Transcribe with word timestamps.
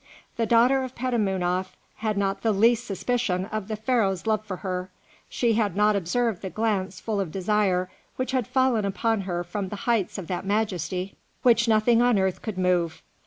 The 0.35 0.47
daughter 0.47 0.81
of 0.81 0.95
Petamounoph 0.95 1.75
had 1.97 2.17
not 2.17 2.41
the 2.41 2.51
least 2.51 2.85
suspicion 2.87 3.45
of 3.45 3.67
the 3.67 3.75
Pharaoh's 3.75 4.25
love 4.25 4.43
for 4.43 4.57
her; 4.65 4.89
she 5.29 5.53
had 5.53 5.75
not 5.75 5.95
observed 5.95 6.41
the 6.41 6.49
glance 6.49 6.99
full 6.99 7.19
of 7.21 7.31
desire 7.31 7.87
which 8.15 8.31
had 8.31 8.47
fallen 8.47 8.83
upon 8.83 9.21
her 9.29 9.43
from 9.43 9.69
the 9.69 9.75
heights 9.85 10.17
of 10.17 10.25
that 10.25 10.43
majesty 10.43 11.17
which 11.43 11.67
nothing 11.67 12.01
on 12.01 12.17
earth 12.17 12.41
could 12.41 12.57
move. 12.57 13.03